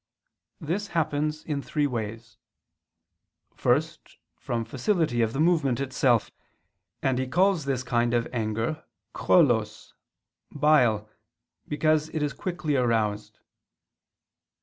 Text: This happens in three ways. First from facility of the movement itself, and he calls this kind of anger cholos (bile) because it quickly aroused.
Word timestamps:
This 0.59 0.87
happens 0.97 1.45
in 1.45 1.61
three 1.61 1.85
ways. 1.85 2.39
First 3.55 4.17
from 4.35 4.65
facility 4.65 5.21
of 5.21 5.31
the 5.31 5.39
movement 5.39 5.79
itself, 5.79 6.31
and 7.03 7.19
he 7.19 7.27
calls 7.27 7.65
this 7.65 7.83
kind 7.83 8.15
of 8.15 8.27
anger 8.33 8.83
cholos 9.15 9.93
(bile) 10.51 11.07
because 11.69 12.09
it 12.09 12.35
quickly 12.35 12.75
aroused. 12.75 13.37